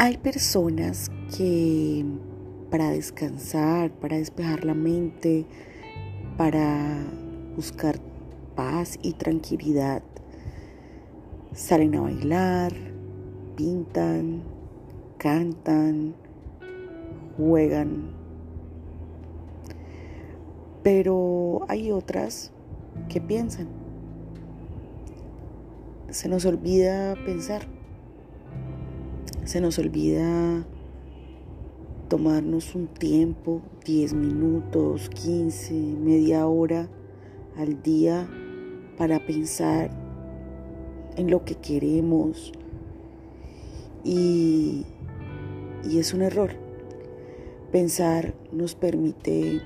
[0.00, 2.04] Hay personas que
[2.70, 5.44] para descansar, para despejar la mente,
[6.36, 7.04] para
[7.56, 7.98] buscar
[8.54, 10.04] paz y tranquilidad,
[11.52, 12.72] salen a bailar,
[13.56, 14.44] pintan,
[15.16, 16.14] cantan,
[17.36, 18.12] juegan.
[20.84, 22.52] Pero hay otras
[23.08, 23.66] que piensan.
[26.10, 27.77] Se nos olvida pensar.
[29.48, 30.66] Se nos olvida
[32.10, 36.90] tomarnos un tiempo, 10 minutos, 15, media hora
[37.56, 38.28] al día
[38.98, 39.90] para pensar
[41.16, 42.52] en lo que queremos.
[44.04, 44.84] Y,
[45.82, 46.50] y es un error.
[47.72, 49.62] Pensar nos permite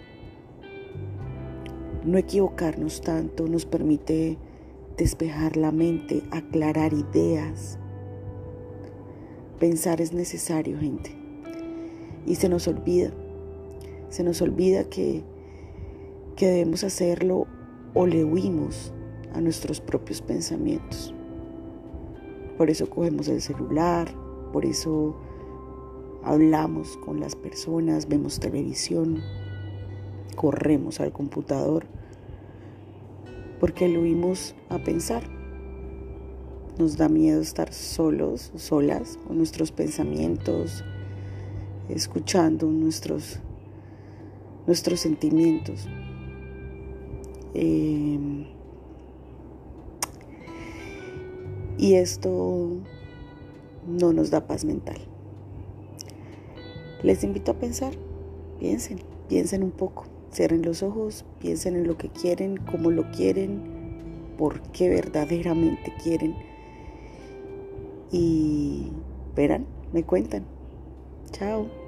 [2.05, 4.38] no equivocarnos tanto, nos permite
[4.97, 7.80] despejar la mente, aclarar ideas.
[9.62, 11.12] Pensar es necesario, gente.
[12.27, 13.12] Y se nos olvida,
[14.08, 15.22] se nos olvida que,
[16.34, 17.46] que debemos hacerlo
[17.94, 18.92] o le huimos
[19.32, 21.14] a nuestros propios pensamientos.
[22.58, 24.12] Por eso cogemos el celular,
[24.52, 25.14] por eso
[26.24, 29.20] hablamos con las personas, vemos televisión,
[30.34, 31.86] corremos al computador,
[33.60, 35.41] porque lo huimos a pensar.
[36.78, 40.83] Nos da miedo estar solos, solas, nuestros pensamientos,
[41.91, 43.41] escuchando nuestros,
[44.67, 45.87] nuestros sentimientos.
[47.53, 48.47] Em,
[51.77, 52.78] y esto
[53.87, 54.97] no nos da paz mental.
[57.03, 57.93] Les invito a pensar,
[58.59, 63.61] piensen, piensen un poco, cierren los ojos, piensen en lo que quieren, cómo lo quieren,
[64.39, 66.52] por qué verdaderamente quieren
[68.12, 68.93] y
[69.34, 70.47] verán, me cuentan.
[71.33, 71.81] Chao.